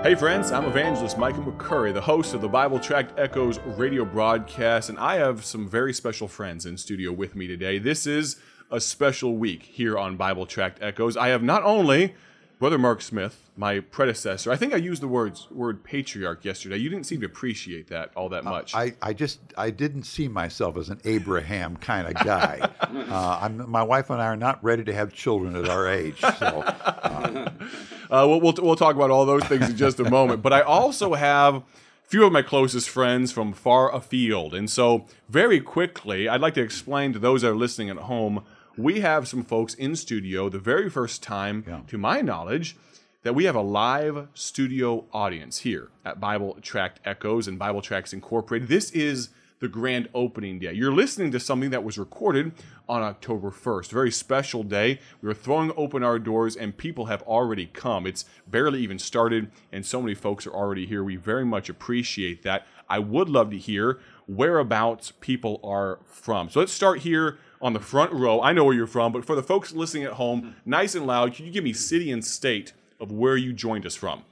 [0.00, 4.90] Hey friends, I'm evangelist Michael McCurry, the host of the Bible Tract Echoes radio broadcast,
[4.90, 7.80] and I have some very special friends in studio with me today.
[7.80, 8.36] This is
[8.70, 11.16] a special week here on Bible Tract Echoes.
[11.16, 12.14] I have not only
[12.58, 14.50] Brother Mark Smith, my predecessor.
[14.50, 16.76] I think I used the words word patriarch yesterday.
[16.76, 18.74] You didn't seem to appreciate that all that much.
[18.74, 22.58] I, I just I didn't see myself as an Abraham kind of guy.
[22.80, 26.20] uh, I'm, my wife and I are not ready to have children at our age.
[26.20, 27.50] So, uh,
[28.10, 30.42] Uh, we'll, we'll, we'll talk about all those things in just a moment.
[30.42, 31.62] But I also have a
[32.04, 34.54] few of my closest friends from far afield.
[34.54, 38.44] And so, very quickly, I'd like to explain to those that are listening at home
[38.78, 41.80] we have some folks in studio, the very first time, Yeah.
[41.88, 42.76] to my knowledge,
[43.24, 48.12] that we have a live studio audience here at Bible Tract Echoes and Bible Tracts
[48.12, 48.68] Incorporated.
[48.68, 50.72] This is the grand opening day.
[50.72, 52.52] You're listening to something that was recorded
[52.88, 55.00] on October 1st, a very special day.
[55.20, 58.06] We are throwing open our doors and people have already come.
[58.06, 61.02] It's barely even started and so many folks are already here.
[61.02, 62.68] We very much appreciate that.
[62.88, 66.48] I would love to hear whereabouts people are from.
[66.50, 68.40] So let's start here on the front row.
[68.40, 71.34] I know where you're from, but for the folks listening at home, nice and loud,
[71.34, 74.24] can you give me city and state of where you joined us from?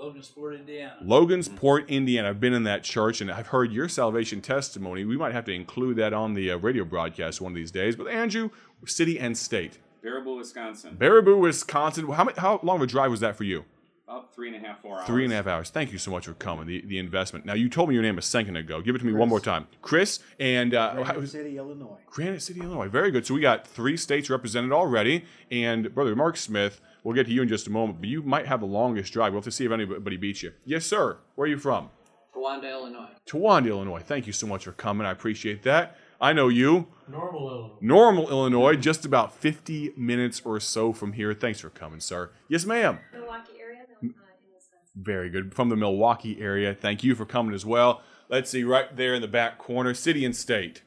[0.00, 0.96] Logansport, Indiana.
[1.02, 2.28] Logansport, Indiana.
[2.28, 5.04] I've been in that church and I've heard your salvation testimony.
[5.04, 7.96] We might have to include that on the uh, radio broadcast one of these days.
[7.96, 8.50] But Andrew,
[8.86, 9.78] city and state.
[10.04, 10.96] Baraboo, Wisconsin.
[10.96, 12.08] Baraboo, Wisconsin.
[12.12, 13.64] How, many, how long of a drive was that for you?
[14.08, 15.06] About three and a half, four hours.
[15.06, 15.68] Three and a half hours.
[15.68, 16.66] Thank you so much for coming.
[16.66, 17.44] The, the investment.
[17.44, 18.80] Now you told me your name a second ago.
[18.80, 20.20] Give it to me one more time, Chris.
[20.40, 21.98] And uh, how- Granite City, Illinois.
[22.06, 22.88] Granite City, Illinois.
[22.88, 23.26] Very good.
[23.26, 25.26] So we got three states represented already.
[25.50, 28.46] And brother Mark Smith, we'll get to you in just a moment, but you might
[28.46, 29.32] have the longest drive.
[29.34, 30.54] We'll have to see if anybody beats you.
[30.64, 31.18] Yes, sir.
[31.34, 31.90] Where are you from?
[32.34, 33.08] Towanda, Illinois.
[33.26, 34.00] Towanda, Illinois.
[34.00, 35.06] Thank you so much for coming.
[35.06, 35.98] I appreciate that.
[36.18, 36.86] I know you.
[37.08, 37.76] Normal Illinois.
[37.82, 41.34] Normal, Illinois, just about 50 minutes or so from here.
[41.34, 42.30] Thanks for coming, sir.
[42.48, 42.98] Yes, ma'am.
[43.12, 44.12] Milwaukee area, no, uh,
[44.44, 44.87] in Wisconsin.
[45.00, 45.54] Very good.
[45.54, 46.74] From the Milwaukee area.
[46.74, 48.02] Thank you for coming as well.
[48.28, 50.82] Let's see, right there in the back corner, city and state.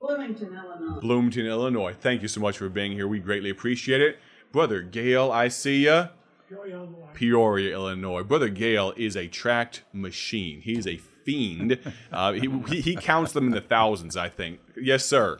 [0.00, 1.00] Bloomington, Illinois.
[1.00, 1.94] Bloomington, Illinois.
[1.98, 3.08] Thank you so much for being here.
[3.08, 4.18] We greatly appreciate it.
[4.52, 6.08] Brother Gail, I see ya.
[6.48, 7.08] Peoria, Illinois.
[7.14, 8.22] Peoria, Illinois.
[8.22, 10.60] Brother Gale is a tracked machine.
[10.60, 11.78] He's a fiend.
[12.12, 14.60] Uh, he, he, he counts them in the thousands, I think.
[14.80, 15.38] Yes, sir.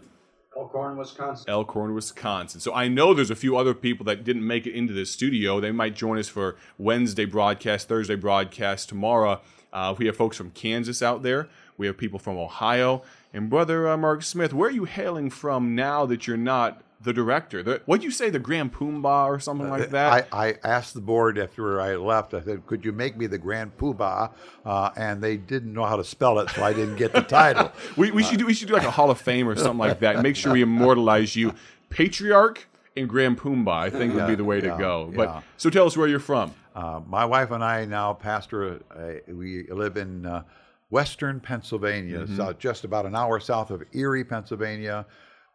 [0.56, 1.44] Elkhorn, Wisconsin.
[1.48, 2.60] Elkhorn, Wisconsin.
[2.60, 5.60] So I know there's a few other people that didn't make it into this studio.
[5.60, 9.40] They might join us for Wednesday broadcast, Thursday broadcast tomorrow.
[9.72, 11.48] Uh, we have folks from Kansas out there.
[11.76, 13.02] We have people from Ohio.
[13.32, 17.12] And brother uh, Mark Smith, where are you hailing from now that you're not the
[17.12, 17.62] director?
[17.62, 20.28] The, what'd you say, the Grand Poobah or something like that?
[20.32, 22.34] I, I asked the board after I left.
[22.34, 24.30] I said, "Could you make me the Grand Poobah?"
[24.64, 27.72] Uh, and they didn't know how to spell it, so I didn't get the title.
[27.96, 30.00] we, we should do we should do like a Hall of Fame or something like
[30.00, 30.22] that.
[30.22, 31.54] Make sure we immortalize you,
[31.90, 32.66] patriarch
[32.96, 33.68] and Grand Poobah.
[33.68, 35.12] I think would be the way to go.
[35.14, 35.40] But yeah.
[35.56, 36.54] so tell us where you're from.
[36.74, 38.80] Uh, my wife and I now pastor.
[38.90, 40.42] Uh, we live in uh,
[40.90, 42.36] Western Pennsylvania, Mm-hmm.
[42.36, 45.06] so just about an hour south of Erie, Pennsylvania.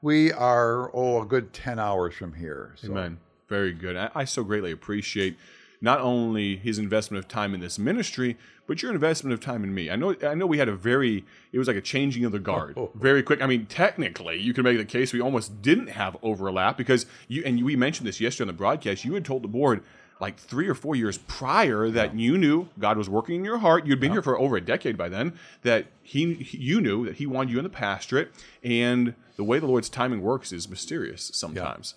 [0.01, 2.73] We are oh a good ten hours from here.
[2.77, 2.91] So.
[2.91, 3.19] Amen.
[3.47, 3.95] Very good.
[3.95, 5.37] I, I so greatly appreciate
[5.83, 8.37] not only his investment of time in this ministry,
[8.67, 9.89] but your investment of time in me.
[9.89, 12.39] I know I know we had a very it was like a changing of the
[12.39, 12.77] guard.
[12.95, 13.41] Very quick.
[13.41, 17.43] I mean, technically, you can make the case we almost didn't have overlap because you
[17.45, 19.05] and we mentioned this yesterday on the broadcast.
[19.05, 19.83] You had told the board
[20.21, 23.87] like three or four years prior that you knew God was working in your heart.
[23.87, 25.33] You'd been here for over a decade by then.
[25.63, 28.31] That he, you knew that He wanted you in the pastorate,
[28.63, 31.95] and the way the Lord's timing works is mysterious sometimes.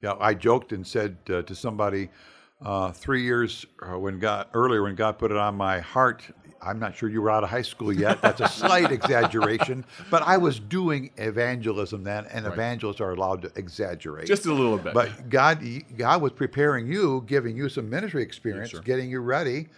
[0.00, 2.10] Yeah, I joked and said uh, to somebody
[2.62, 6.22] uh, three years uh, when God earlier when God put it on my heart.
[6.64, 8.22] I'm not sure you were out of high school yet.
[8.22, 13.52] That's a slight exaggeration, but I was doing evangelism then, and evangelists are allowed to
[13.56, 14.26] exaggerate.
[14.26, 14.94] Just a little bit.
[14.94, 15.62] But God,
[15.96, 19.68] God was preparing you, giving you some ministry experience, getting you ready,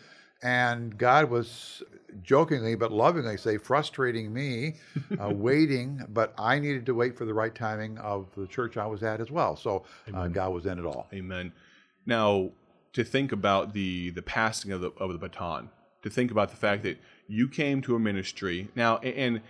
[0.42, 1.82] and God was
[2.22, 4.74] jokingly but lovingly say frustrating me,
[5.20, 6.04] uh, waiting.
[6.08, 9.20] But I needed to wait for the right timing of the church I was at
[9.20, 9.56] as well.
[9.56, 11.08] So uh, God was in it all.
[11.12, 11.52] Amen.
[12.04, 12.50] Now,
[12.92, 15.68] to think about the the passing of the of the baton,
[16.06, 16.98] to think about the fact that
[17.28, 19.40] you came to a ministry now, and,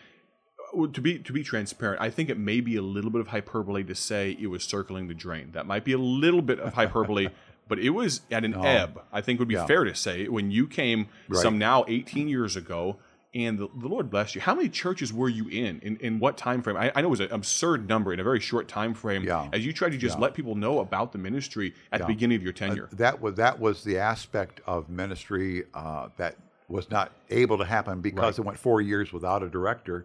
[0.76, 3.28] uh, to be to be transparent, I think it may be a little bit of
[3.28, 5.50] hyperbole to say it was circling the drain.
[5.52, 7.28] That might be a little bit of hyperbole.
[7.68, 9.02] But it was at an ebb.
[9.12, 9.66] I think would be Yeah.
[9.66, 11.42] fair to say when you came Right.
[11.42, 12.98] some now 18 years ago,
[13.34, 14.40] and the, the Lord blessed you.
[14.40, 15.80] How many churches were you in?
[15.80, 16.76] In, in what time frame?
[16.76, 19.24] I, I know it was an absurd number in a very short time frame.
[19.24, 19.48] Yeah.
[19.52, 20.22] As you tried to just Yeah.
[20.22, 22.88] let people know about the ministry at the beginning of your tenure.
[22.92, 26.36] That was that was the aspect of ministry uh, that
[26.68, 30.04] was not able to happen because it went four years without a director.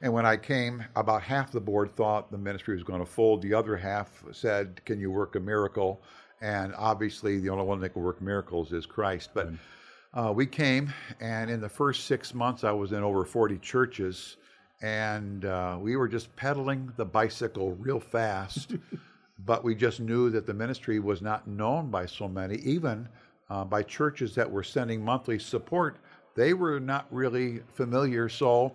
[0.00, 3.40] And when I came, about half the board thought the ministry was going to fold.
[3.40, 6.02] The other half said, "Can you work a miracle?"
[6.40, 9.30] And obviously, the only one that can work miracles is Christ.
[9.32, 9.46] But
[10.14, 14.36] Uh, we came, and in the first six months, I was in over 40 churches,
[14.82, 18.76] and uh, we were just pedaling the bicycle real fast.
[19.46, 23.08] but we just knew that the ministry was not known by so many, even
[23.52, 25.98] uh, by churches that were sending monthly support.
[26.34, 28.30] They were not really familiar.
[28.30, 28.72] So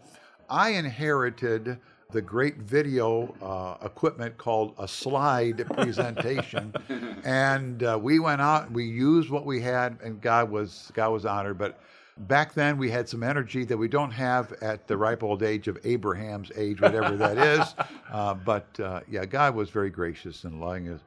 [0.50, 1.80] I inherited
[2.12, 6.74] the great video uh, equipment called a slide presentation,
[7.26, 8.72] and uh, we went out.
[8.72, 11.58] We used what we had, and God was God was honored.
[11.58, 11.80] But
[12.20, 15.68] back then, we had some energy that we don't have at the ripe old age
[15.68, 17.76] of Abraham's age, whatever that is.
[18.10, 21.02] Uh, but uh, yeah, God was very gracious in allowing us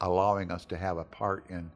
[0.00, 1.68] allowing us to have a part in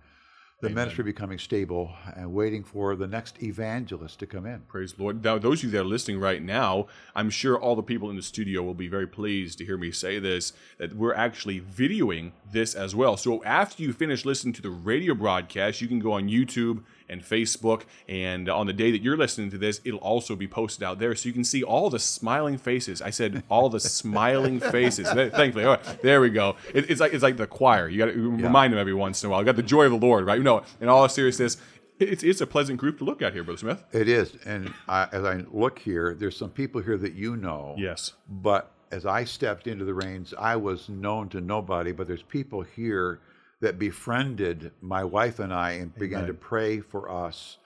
[0.61, 4.61] the ministry becoming stable and waiting for the next evangelist to come in.
[4.63, 5.23] Praise the Lord.
[5.23, 8.17] Now, those of you that are listening right now, I'm sure all the people in
[8.17, 12.33] the studio will be very pleased to hear me say this that we're actually videoing
[12.51, 13.17] this as well.
[13.17, 17.23] So, after you finish listening to the radio broadcast, you can go on YouTube and
[17.23, 17.83] Facebook.
[18.09, 21.15] And on the day that you're listening to this, it'll also be posted out there.
[21.15, 23.03] So you can see all the smiling faces.
[23.03, 25.09] I said all the smiling faces.
[25.09, 26.57] Thankfully, all right, there we go.
[26.75, 27.89] It, it's like it's like the choir.
[27.89, 29.43] You got to remind them every once in a while.
[29.45, 30.39] got the joy of the Lord, right?
[30.39, 31.57] You know, in all seriousness,
[31.99, 33.83] it's, it's a pleasant group to look at here, Brother Smith.
[33.93, 37.75] It is, and I, as I look here, there's some people here that you know.
[37.77, 38.13] Yes.
[38.29, 41.93] But as I stepped into the reins, I was known to nobody.
[41.93, 43.21] But there's people here
[43.61, 47.59] that befriended my wife and I and began to pray for us.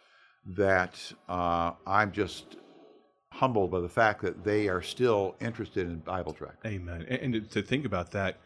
[0.44, 2.56] That uh, I'm just
[3.30, 6.56] humbled by the fact that they are still interested in Bible track.
[6.66, 7.06] Amen.
[7.08, 8.38] And, and to think about that,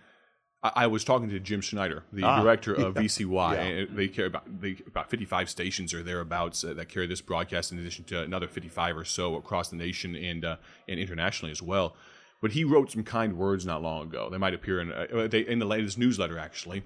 [0.63, 3.03] I, I was talking to Jim Schneider, the Ah, director of yeah.
[3.03, 3.55] VCY.
[3.55, 3.63] Yeah.
[3.63, 7.73] And they carry about they, about 55 stations or thereabouts uh, that carry this broadcast,
[7.73, 10.57] in addition to another 55 or so across the nation and uh,
[10.89, 11.97] and internationally as well.
[12.43, 14.29] But he wrote some kind words not long ago.
[14.31, 16.39] They might appear in uh, they, in the latest newsletter.
[16.39, 16.85] Actually,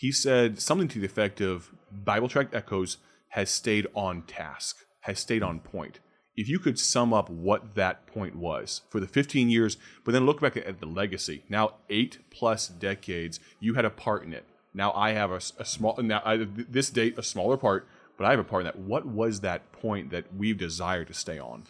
[0.00, 2.96] he said something to the effect of Bible Tract Echoes
[3.30, 6.00] has stayed on task, has stayed on point
[6.36, 10.24] if you could sum up what that point was for the 15 years, but then
[10.24, 11.42] look back at the legacy.
[11.50, 14.46] Now, eight plus decades, you had a part in it.
[14.72, 17.86] Now I have a small, now I, this date a smaller part,
[18.16, 18.78] but I have a part in that.
[18.78, 21.64] What was that point that we've desired to stay on?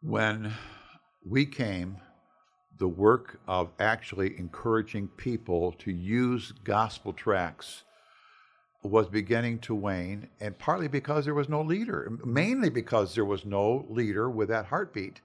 [0.00, 0.54] when
[1.26, 1.98] we came,
[2.78, 7.82] the work of actually encouraging people to use gospel tracts
[8.82, 13.44] was beginning to wane, and partly because there was no leader, mainly because there was
[13.44, 15.20] no leader with that heartbeat.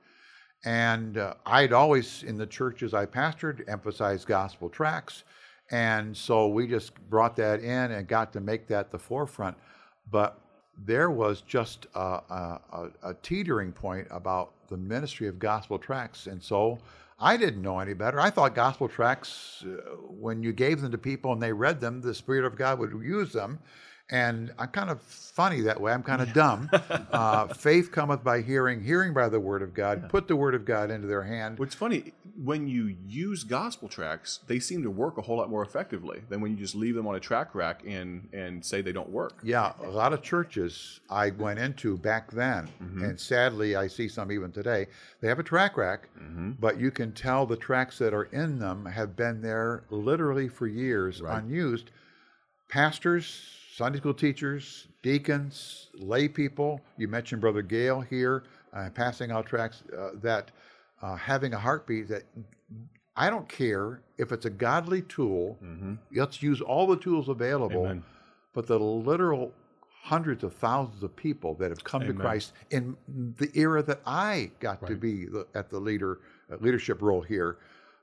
[0.66, 5.24] And uh, I'd always, in the churches I pastored, emphasized gospel tracts.
[5.72, 9.58] And so we just brought that in and got to make that the forefront.
[10.10, 10.40] But
[10.86, 16.28] there was just a, a, a, teetering point about the ministry of gospel tracts.
[16.28, 16.80] And so
[17.20, 18.20] I didn't know any better.
[18.20, 22.02] I thought gospel tracts, uh, when you gave them to people and they read them,
[22.02, 23.60] the Spirit of God would use them.
[24.14, 25.92] And I'm kind of funny that way.
[25.92, 26.70] I'm kind of dumb.
[27.14, 30.10] Uh, faith cometh by hearing, hearing by the word of God.
[30.10, 31.60] Put the word of God into their hand.
[31.60, 35.62] What's funny, when you use gospel tracts, they seem to work a whole lot more
[35.64, 38.92] effectively than when you just leave them on a tract rack and, and say they
[38.92, 39.34] don't work.
[39.44, 44.32] Yeah, a lot of churches I went into back then, and sadly I see some
[44.32, 44.88] even today.
[45.22, 46.10] They have a tract rack,
[46.60, 50.66] but you can tell the tracks that are in them have been there literally for
[50.68, 51.92] years, unused.
[52.70, 53.40] Pastors,
[53.76, 56.80] Sunday school teachers, deacons, lay people.
[56.96, 60.52] You mentioned Brother Gale here, uh, passing out tracks uh, that
[61.02, 62.22] uh, having a heartbeat that
[63.16, 65.58] I don't care if it's a godly tool.
[66.14, 67.86] Let's use all the tools available.
[67.86, 68.04] Amen.
[68.54, 69.52] But the literal
[70.04, 74.52] hundreds of thousands of people that have come to Christ in the era that I
[74.60, 76.20] got to be the, at the leader
[76.52, 77.58] uh, leadership role here,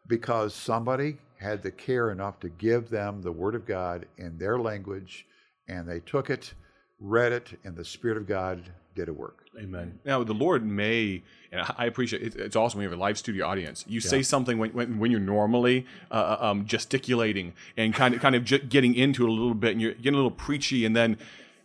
[0.08, 4.58] because somebody had the care enough to give them the Word of God in their
[4.58, 5.26] language,
[5.70, 6.52] and they took it,
[6.98, 9.44] read it, and the Spirit of God did a work.
[9.58, 10.00] Amen.
[10.04, 11.22] Now the Lord may,
[11.52, 12.34] and I- appreciate it.
[12.36, 13.84] It's awesome when you have a live studio audience.
[13.88, 18.34] You say something when, when, when you're normally uh, um, gesticulating and kind of kind
[18.34, 20.94] of j- getting into it a little bit, and you're getting a little preachy, and
[20.96, 21.16] then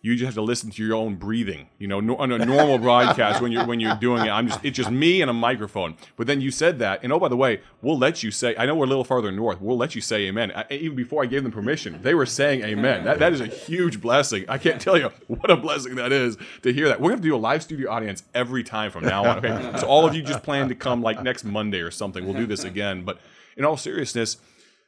[0.06, 1.68] you just have to listen to your own breathing.
[1.80, 4.64] You know, no, on a normal broadcast when you're when you're doing it, I'm just
[4.64, 5.98] it's just me and a microphone.
[6.16, 8.56] But then you said that, and oh by the way, we'll let you say.
[8.56, 9.60] I know we're a little farther north.
[9.60, 10.52] We'll let you say Amen.
[10.56, 13.04] I, even before I gave them permission, they were saying Amen.
[13.04, 14.46] That that is a huge blessing.
[14.48, 17.00] I can't tell you what a blessing that is to hear that.
[17.00, 19.44] We're gonna have to do a live studio audience every time from now on.
[19.44, 22.24] Okay, so all of you just plan to come like next Monday or something.
[22.26, 23.06] We'll do this again.
[23.06, 23.20] But
[23.58, 24.38] in all seriousness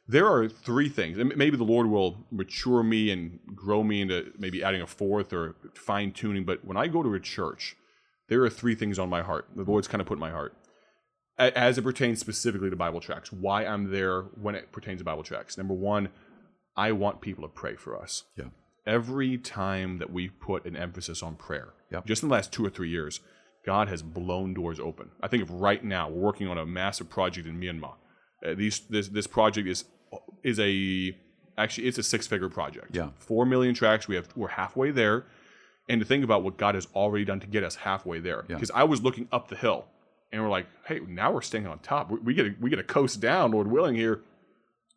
[0.08, 1.18] there are three things.
[1.18, 5.32] and Maybe the Lord will mature me and grow me into maybe adding a fourth
[5.32, 6.44] or fine tuning.
[6.44, 7.76] But when I go to a church,
[8.28, 9.46] there are three things on my heart.
[9.54, 10.54] The Lord's kind of put in my heart
[11.38, 13.30] as it pertains specifically to Bible tracts.
[13.32, 15.56] Why I'm there when it pertains to Bible tracts.
[15.56, 16.08] Number one,
[16.76, 18.24] I want people to pray for us.
[18.36, 18.46] Yeah.
[18.86, 22.06] every time that we put an emphasis on prayer, Yep.
[22.06, 23.20] just in the last two or three years,
[23.66, 25.10] God has blown doors open.
[25.20, 27.96] I think of right now, we're working on a massive project in Myanmar.
[28.44, 29.84] Uh, these this this project is
[30.42, 31.16] is a
[31.56, 32.94] actually it's a six figure project.
[32.94, 33.10] Yeah.
[33.18, 34.08] four million tracks.
[34.08, 35.26] We have we're halfway there,
[35.88, 38.44] and to think about what God has already done to get us halfway there.
[38.48, 38.56] Yeah.
[38.56, 39.86] Because I was looking up the hill,
[40.32, 42.10] and we're like, hey, now we're staying on top.
[42.10, 44.22] We, we get a, we get a coast down, Lord willing here.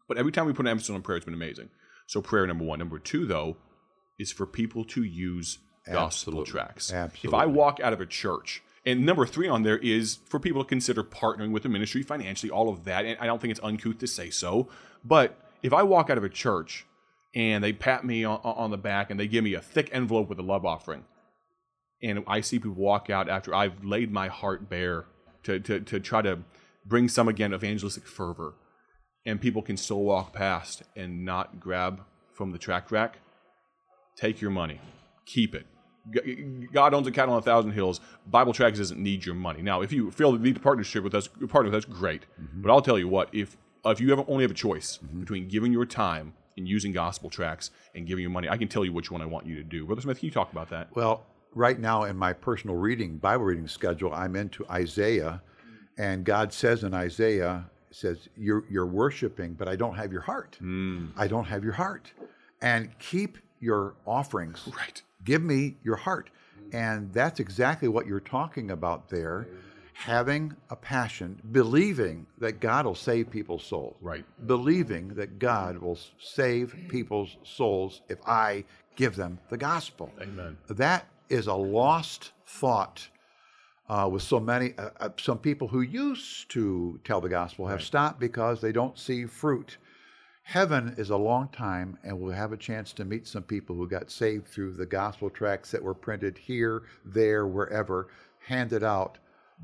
[0.07, 1.69] But every time we put an emphasis on prayer, it's been amazing.
[2.07, 2.79] So prayer number one.
[2.79, 3.57] Number two, though,
[4.19, 6.51] is for people to use gospel Absolutely.
[6.51, 6.93] tracks.
[7.23, 10.63] If I walk out of a church, and number three on there is for people
[10.63, 13.05] to consider partnering with the ministry financially, all of that.
[13.05, 14.69] And I don't think it's uncouth to say so.
[15.03, 16.85] But if I walk out of a church
[17.35, 20.29] and they pat me on, on the back and they give me a thick envelope
[20.29, 21.05] with a love offering,
[22.01, 25.05] and I see people walk out after I've laid my heart bare
[25.43, 26.39] to, to, to try to
[26.85, 28.55] bring some again evangelistic fervor,
[29.25, 32.01] and people can still walk past and not grab
[32.33, 33.19] from the tract rack,
[34.15, 34.81] take your money,
[35.25, 35.67] keep it.
[36.73, 38.01] God owns a cattle on a thousand hills.
[38.27, 39.61] Bible Tracts doesn't need your money.
[39.61, 42.25] Now, if you feel the need to partnership with us, partner with us, great.
[42.41, 42.61] Mm-hmm.
[42.61, 43.55] But I'll tell you what: if
[43.85, 45.19] if you ever only have a choice mm-hmm.
[45.19, 48.83] between giving your time and using gospel tracts and giving your money, I can tell
[48.83, 49.85] you which one I want you to do.
[49.85, 50.89] Brother Smith, can you talk about that?
[50.95, 55.41] Well, right now in my personal reading, Bible reading schedule, I'm into Isaiah,
[55.97, 60.57] and God says in Isaiah, says, You're you're worshiping, but I don't have your heart.
[60.59, 61.07] Hmm.
[61.15, 62.11] I don't have your heart.
[62.61, 64.67] And keep your offerings.
[64.75, 65.01] Right.
[65.23, 66.29] Give me your heart.
[66.73, 69.47] And that's exactly what you're talking about there.
[69.93, 73.97] Having a passion, believing that God will save people's souls.
[74.01, 74.25] Right.
[74.47, 78.65] Believing that God will save people's souls if I
[78.95, 80.11] give them the gospel.
[80.19, 80.57] Amen.
[80.69, 83.07] That is a lost thought
[83.91, 87.83] uh, with so many, uh, uh, some people who used to tell the gospel have
[87.83, 89.77] stopped because they don't see fruit.
[90.51, 93.87] Heaven is a long time, and we'll have a chance to meet some people who
[93.87, 99.17] got saved through the gospel tracts that were printed here, there, wherever, handed out.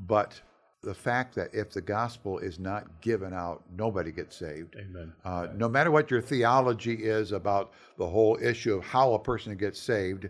[0.08, 0.39] But
[0.84, 4.77] the fact that if the gospel is not given out, nobody gets saved.
[4.77, 5.12] Amen.
[5.25, 9.58] Uh, no matter what your theology is about the whole issue of how a person
[9.58, 10.29] gets saved,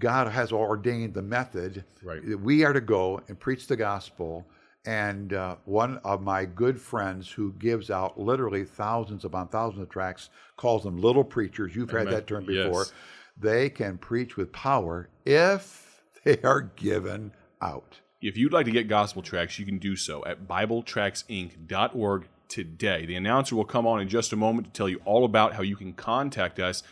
[0.00, 1.84] God has ordained the method.
[2.02, 2.24] Right.
[2.40, 4.48] We are to go and preach the gospel.
[4.86, 9.88] And uh, one of my good friends who gives out literally thousands upon thousands of
[9.88, 11.74] tracts calls them little preachers.
[11.74, 12.82] You've heard that term before.
[12.82, 12.92] Yes.
[13.38, 18.00] They can preach with power if they are given out.
[18.22, 23.06] If you'd like to get gospel tracts, you can do so at BibleTractsInc.org today.
[23.06, 25.62] The announcer will come on in just a moment to tell you all about how
[25.62, 26.82] you can contact us.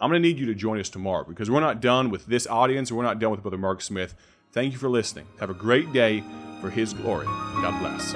[0.00, 2.46] I'm going to need you to join us tomorrow because we're not done with this
[2.46, 4.14] audience we're not done with Brother Mark Smith.
[4.54, 5.26] Thank you for listening.
[5.40, 6.22] Have a great day
[6.60, 7.26] for His glory.
[7.26, 8.12] God bless.